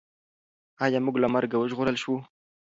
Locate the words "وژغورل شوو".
1.59-2.17